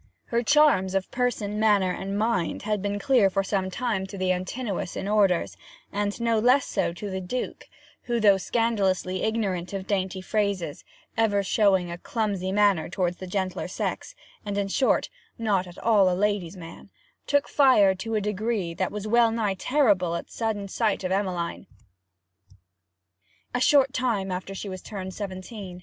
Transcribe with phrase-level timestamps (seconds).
[0.25, 4.31] Her charms of person, manner, and mind, had been clear for some time to the
[4.31, 5.55] Antinous in orders,
[5.93, 7.69] and no less so to the Duke,
[8.05, 10.83] who, though scandalously ignorant of dainty phrases,
[11.15, 16.09] ever showing a clumsy manner towards the gentler sex, and, in short, not at all
[16.11, 16.89] a lady's man,
[17.27, 21.67] took fire to a degree that was wellnigh terrible at sudden sight of Emmeline,
[23.53, 25.79] a short time after she was turned seventeen.